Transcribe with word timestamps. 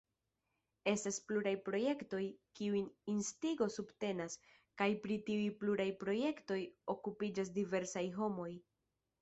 Estas 0.91 1.17
pluraj 1.31 1.51
projektoj, 1.65 2.21
kiujn 2.59 2.87
Instigo 3.15 3.67
subtenas, 3.75 4.39
kaj 4.83 4.89
pri 5.05 5.19
tiuj 5.29 5.45
pluraj 5.61 5.89
projektoj 6.05 6.59
okupiĝas 6.97 7.57
diversaj 7.61 8.07
homoj. 8.21 8.51